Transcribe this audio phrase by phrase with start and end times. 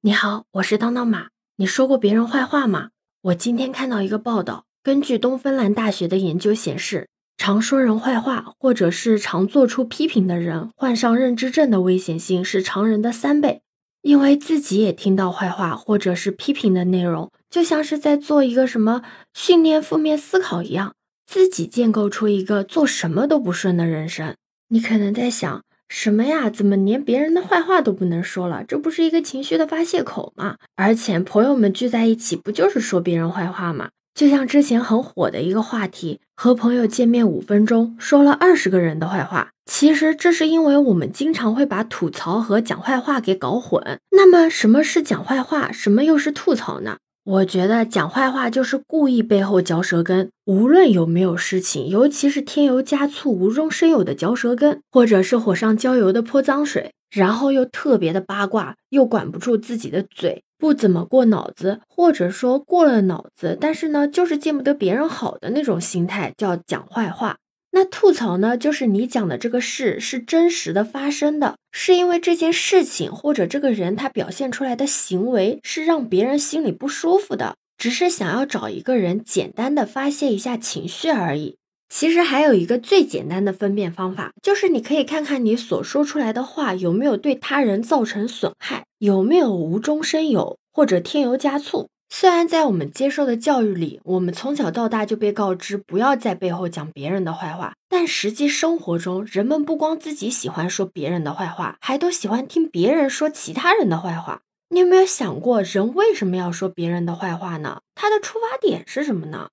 [0.00, 1.26] 你好，我是当当马。
[1.56, 2.90] 你说过别人坏话吗？
[3.20, 13.62] 我今天看到一个报道，根据东芬兰大学的研究显示，常说人坏话或者是常做出批评的人，患上认知症的危险性是常人的三倍。
[14.00, 19.02] 因为自己也听到坏话或者是批评的内容，就像是在做一个什么
[19.34, 20.94] 训练负面思考一样，
[21.26, 24.36] 自己建构出一个做什么都不顺的人生。
[24.68, 25.64] 你可能在想。
[25.88, 26.50] 什么呀？
[26.50, 28.62] 怎么连别人的坏话都不能说了？
[28.66, 30.56] 这不是一个情绪的发泄口吗？
[30.76, 33.88] 而且朋友们聚在一起，不就是说别人坏话吗？
[34.14, 39.50] 就像之前很火的一个话题，和朋友见面五分钟，说了二十个人的坏话。
[39.64, 44.00] 其实这是因为我们经常会把吐槽和讲坏话给搞混。
[44.10, 45.70] 那么什么是讲坏话？
[45.70, 46.96] 什么又是吐槽呢？
[47.28, 67.36] 我觉得讲坏话就是故意背后嚼舌根，无论有没有事情，尤其是添油加醋、无中生有的嚼舌根，或者是火上浇油的泼脏水，然后又特别的八卦，又管不住自己的嘴，不怎么过脑子，或者说过了脑子，但是呢，就是见不得别人好的那种心态，叫讲坏话。
[67.70, 81.56] 那吐槽呢，就是你讲的这个事是真实的发生的，是因为这件事情或者这个人他表现出来的行为是让别人心里不舒服的，只是想要找一个人简单的发泄一下情绪而已。
[81.90, 91.88] 其实还有一个最简单的分辨方法，就是你可以看看你所说出来的话有没有对他人造成损害，有没有无中生有或者添油加醋。
[92.10, 104.40] 虽然在我们接受的教育里，我们从小到大就被告知不要在背后讲别人的坏话，但实际生活中，人们不光自己喜欢说别人的坏话，还都喜欢听别人说其他人的坏话。
[104.70, 107.80] 你有没有想过，人为什么要说别人的坏话呢？
[107.94, 109.50] 他的出发点是什么呢？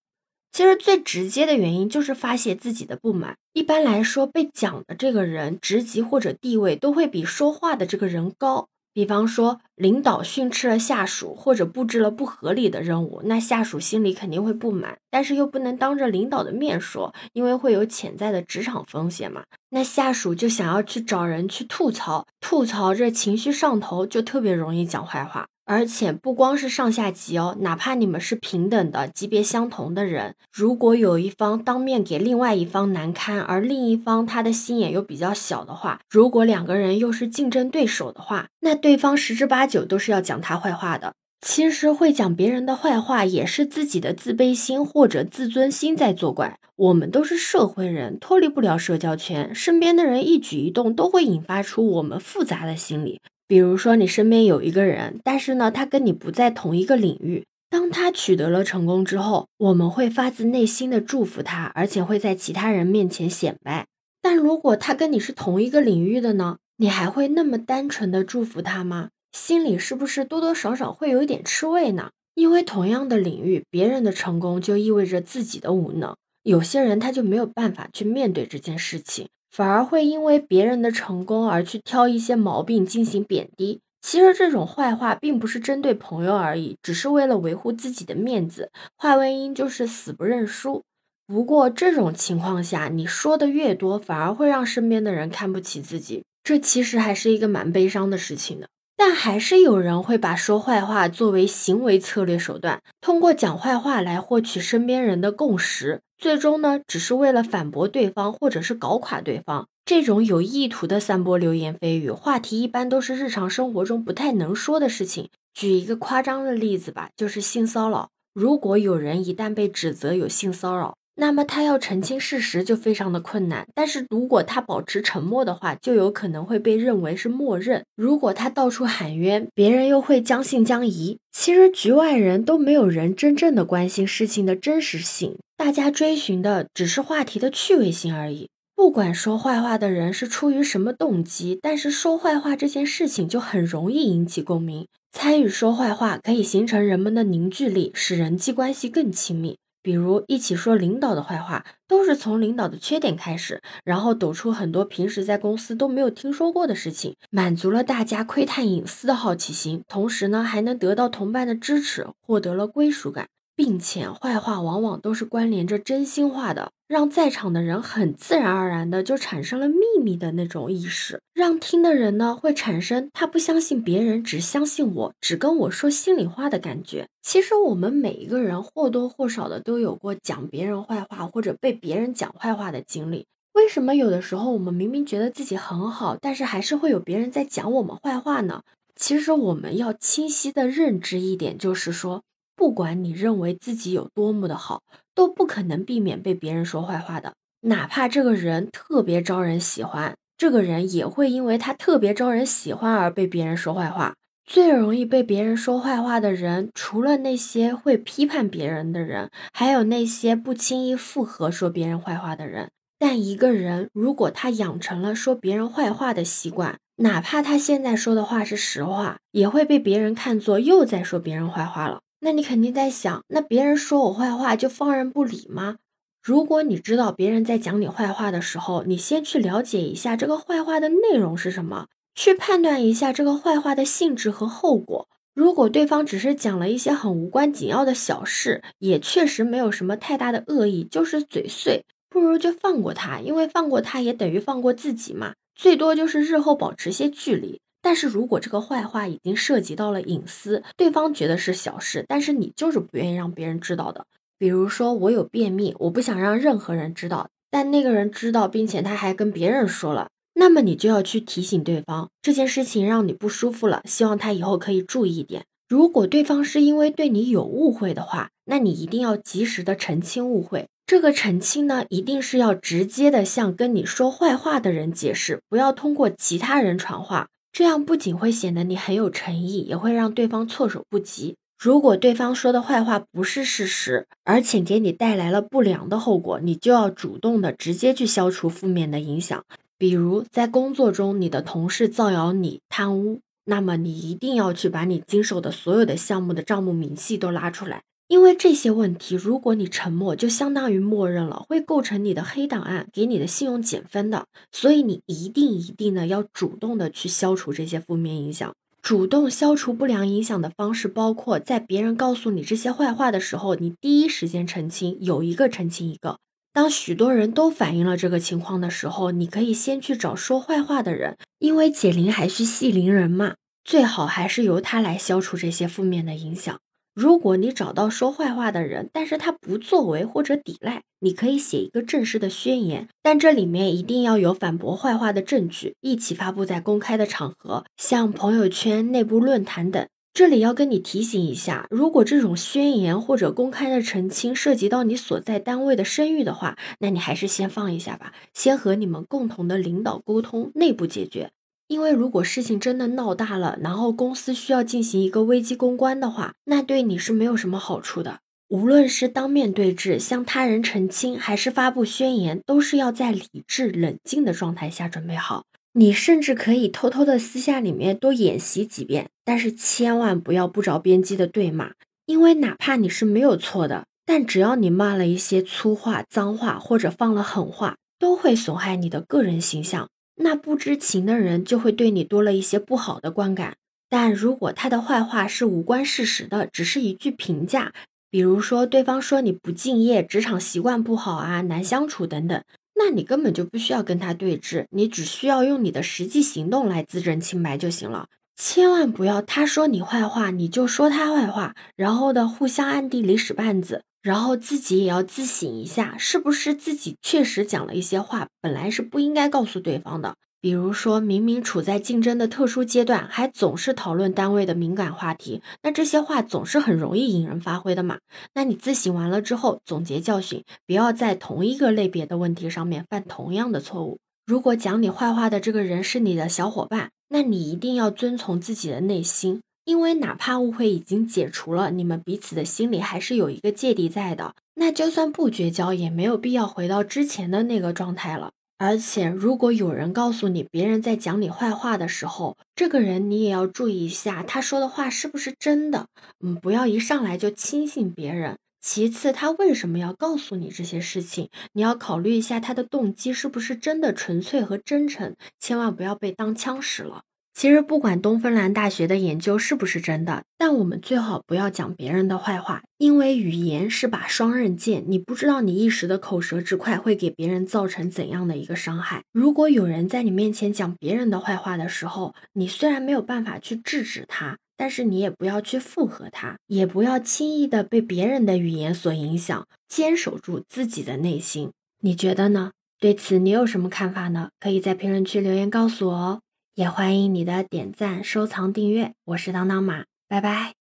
[0.51, 3.35] 其实最直接的原因就是发泄自己的不满。
[3.51, 8.69] 一般来说，被讲的这个人职级或者地位都会比说话的这个人高。
[8.95, 19.43] 比方说，领导训斥了下属，或者布置了不合理的任务，那下属心里肯定会不满，但是又不能当着领导的面说，因为会有潜在的职场风险嘛。
[19.71, 25.45] 那下属就想要去找人去吐槽，吐槽这情绪上头，就特别容易讲坏话。
[25.65, 41.13] 而且不光是上下级哦，哪怕你们是平等的、级别相同的人，如果有一方当面给另外一方难堪，而另一方他的心眼又比较小的话，如果两个人又是竞争对手的话，那对方十之八九都是要讲他坏话的。
[41.41, 46.57] 其实会讲别人的坏话，也是自己的自卑心或者自尊心在作怪。
[46.75, 53.21] 我们都是社会人，脱离不了社交圈，身边的人一举一动都会引发出我们复杂的心理。
[53.47, 57.45] 比如说，你身边有一个人，但是呢，他跟你不在同一个领域。
[57.69, 63.85] 当他取得了成功之后，我们会发自内心的祝福他，而且会在其他人面前显摆。
[64.21, 66.57] 但如果他跟你是同一个领域的呢？
[66.77, 69.09] 你还会那么单纯的祝福他吗？
[69.31, 72.09] 心里是不是多多少少会有一点吃味呢？
[72.33, 76.15] 因为同样的领域，别人的成功就意味着自己的无能。
[76.43, 79.27] 有些人他就没有办法去面对这件事情。
[79.51, 83.79] 反而会因为别人的成功而去挑一些毛病进行贬低。
[84.01, 88.69] 其实这种坏话并不是针对朋友而已，只是为了维护自己的面子。
[88.95, 90.83] 话外音就是死不认输。
[91.25, 96.23] 不过这种情况下，你说的越多，反而会让身边的人看不起自己。
[96.43, 98.67] 这其实还是一个蛮悲伤的事情的。
[98.95, 109.67] 但还是有人会把说坏话作为行为策略手段，通过讲坏话来获取身边人的共识，最终呢，只是为了反驳对方或者是搞垮对方。
[109.85, 115.29] 这种有意图的散播流言蜚语，话题一般都是日常生活中不太能说的事情。
[115.53, 118.09] 举一个夸张的例子吧，就是性骚扰。
[118.33, 127.85] 如果有人一旦被指责有性骚扰，那么他要澄清事实就非常的困难，但是如果他保持沉默的话，就有可能会被认为是默认。
[127.95, 131.17] 如果他到处喊冤，别人又会将信将疑。
[131.31, 138.49] 其实局外人都没有人真正的关心事情的真实性，大家追寻的只是话题的趣味性而已。
[138.75, 144.85] 不管说坏话的人是出于什么动机，但是说坏话这件事情就很容易引起共鸣。
[145.13, 149.57] 参与说坏话可以形成人们的凝聚力，使人际关系更亲密。
[149.85, 163.27] 比如一起说领导的坏话，都是从领导的缺点开始，然后抖出很多平时在公司都没有听说过的事情，满足了大家窥探隐私的好奇心，同时呢还能得到同伴的支持，获得了归属感。
[163.57, 177.07] 并且坏话往往都是关联着真心话的，让在场的人很自然而然的就产生了秘密的那种意识，让听的人呢会产生他不相信别人，只相信我，只跟我说心里话的感觉。
[177.23, 183.25] 其实我们每一个人或多或少的都有过讲别人坏话或者被别人讲坏话的经历。
[183.53, 188.61] 为什么有的时候我们明明觉得自己很好，但是还是会有别人在讲我们坏话呢？
[188.95, 192.23] 其实我们要清晰的认知一点，就是说，
[192.55, 197.33] 不管你认为自己有多么的好，都不可能避免被别人说坏话的。
[197.61, 204.13] 哪怕这个人特别招人喜欢，这个人也会因为他特别招人喜欢而被别人说坏话。
[204.45, 212.69] 最容易被别人说坏话的人，除了那些会批判别人的人，还有那些不轻易附和说别人坏话的人。
[212.99, 222.01] 但一个人如果他养成了说别人坏话的习惯，哪怕他现在说的话是实话，也会被别人看作又在说别人坏话了。
[222.25, 225.75] 那你肯定在想，那别人说我坏话就放任不理吗？
[226.23, 231.85] 如果你知道别人在讲你坏话的时候，你先去了解一下这个坏话的内容是什么。
[232.15, 235.07] 去判断一下这个坏话的性质和后果。
[235.35, 247.61] 如果对方只是讲了一些很无关紧要的小事，也确实没有什么太大的恶意，就是嘴碎，不如就放过他，因为放过他也等于放过自己嘛，最多就是日后保持些距离。
[247.85, 254.07] 但是如果这个坏话已经涉及到了隐私，对方觉得是小事，但是你就是不愿意让别人知道的。
[254.39, 260.07] 比如说我有便秘，我不想让任何人知道，但那个人知道，并且他还跟别人说了。
[260.33, 265.45] 那么你就要去提醒对方这件事情让你不舒服了，希望他以后可以注意一点。
[265.69, 270.65] 如果对方是因为对你有误会的话，那你一定要及时的澄清误会。
[270.87, 277.27] 这个澄清呢，一定是要直接的向跟你说坏话的人解释，不要通过其他人传话。
[277.55, 281.37] 这样不仅会显得你很有诚意，也会让对方措手不及。
[281.57, 289.41] 如果对方说的坏话不是事实，而且给你带来了不良的后果，你就要主动的直接去消除负面的影响。
[289.77, 304.25] 比如在工作中，你的同事造谣你贪污，那么你一定要去把你经手的所有的项目的账目明细都拉出来，因为这些问题，如果你沉默，就相当于默认了，会构成你的黑档案，给你的信用减分的。
[304.51, 308.53] 所以你一定一定的要主动的去消除这些负面影响。
[308.83, 316.19] 主动消除不良影响的方式，包括在别人告诉你这些坏话的时候，你第一时间澄清，有一个澄清一个。
[316.53, 326.59] 当许多人都反映了这个情况的时候，你可以先去找说坏话的人，因为解铃还需系铃人嘛，最好还是由他来消除这些负面的影响。
[326.95, 339.85] 如果你找到说坏话的人，但是他不作为或者抵赖，你可以写一个正式的宣言，但这里面一定要有反驳坏话的证据，一起发布在公开的场合，像朋友圈、内部论坛等。
[340.13, 351.31] 这里要跟你提醒一下，如果这种宣言或者公开的澄清涉及到你所在单位的声誉的话，那你还是先放一下吧，先和你们共同的领导沟通，内部解决。
[351.67, 358.19] 因为如果事情真的闹大了，然后公司需要进行一个危机公关的话，那对你是没有什么好处的。
[358.47, 365.45] 无论是当面对质向他人澄清，还是发布宣言，都是要在理智冷静的状态下准备好。
[365.73, 371.71] 你甚至可以偷偷的私下里面多演习几遍，但是千万不要不着边际的对骂，
[372.05, 379.89] 因为哪怕你是没有错的，但只要你骂了一些粗话、脏话或者放了狠话，都会损害你的个人形象。
[380.15, 383.55] 那不知情的人就会对你多了一些不好的观感。
[383.89, 387.73] 但如果他的坏话是无关事实的，只是一句评价，
[388.09, 392.43] 比如说对方说你不敬业、职场习惯不好啊、难相处等等。
[392.77, 398.07] 那你根本就不需要跟他对峙，你只需要用你的实际行动来自证清白就行了。
[398.35, 410.13] 千万不要他说你坏话，你就说他坏话，然后的互相暗地里使绊子，然后自己也要自省一下，是不是自己确实讲了一些话，本来是不应该告诉对方的。
[410.39, 417.97] 比如说明明处在竞争的特殊阶段，还总是讨论单位的敏感话题，那这些话总是很容易引人发挥的嘛。
[418.35, 423.97] 那你自省完了之后，总结教训，不要在同一个类别的问题上面犯同样的错误。
[424.27, 434.35] 如果讲你坏话的这个人是你的小伙伴，那你一定要遵从自己的内心，因为哪怕误会已经解除了，你们彼此的心里还是有一个芥蒂在的。
[434.55, 438.31] 那就算不绝交，也没有必要回到之前的那个状态了。
[438.57, 445.87] 而且，如果有人告诉你别人在讲你坏话的时候，这个人你也要注意一下，他说的话是不是真的？
[446.23, 448.37] 嗯，不要一上来就轻信别人。
[448.61, 451.29] 其次，他为什么要告诉你这些事情？
[451.51, 457.01] 你要考虑一下他的动机是不是真的纯粹和真诚，千万不要被当枪使了。
[457.35, 469.03] 其实不管东芬兰大学的研究是不是真的，但我们最好不要讲别人的坏话，因为语言是把双刃剑，你不知道你一时的口舌之快会给别人造成怎样的一个伤害。
[469.11, 481.51] 如果有人在你面前讲别人的坏话的时候，你虽然没有办法去制止他，但是你也不要去附和他，也不要轻易的被别人的语言所影响，坚守住自己的内心。
[481.81, 482.51] 你觉得呢？
[482.79, 484.29] 对此你有什么看法呢？
[484.39, 486.21] 可以在评论区留言告诉我哦。
[486.55, 488.93] 也欢迎你的点赞、收藏、订阅。
[489.03, 490.53] 我是当当马，拜拜。